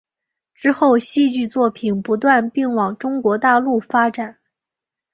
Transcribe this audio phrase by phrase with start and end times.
[0.55, 4.39] 之后戏剧作品不断并往中国大陆发展。